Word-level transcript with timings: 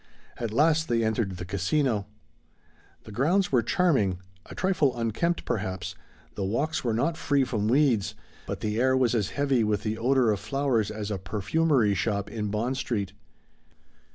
At 0.37 0.49
last 0.51 0.87
they 0.87 1.03
entered 1.03 1.37
the 1.37 1.45
Casino. 1.45 2.07
The 3.03 3.11
grounds 3.11 3.51
were 3.51 3.61
charming, 3.61 4.17
a 4.47 4.55
trifle 4.55 4.97
unkempt 4.97 5.45
perhaps, 5.45 5.93
the 6.33 6.43
walks 6.43 6.83
were 6.83 6.91
not 6.95 7.17
free 7.17 7.43
from 7.43 7.67
weeds, 7.67 8.15
but 8.47 8.61
the 8.61 8.79
air 8.81 8.97
was 8.97 9.13
as 9.13 9.29
heavy 9.29 9.63
with 9.63 9.83
the 9.83 9.99
odor 9.99 10.31
of 10.31 10.39
flowers 10.39 10.89
as 10.89 11.11
a 11.11 11.19
perfumery 11.19 11.93
shop 11.93 12.31
in 12.31 12.47
Bond 12.47 12.77
street. 12.77 13.13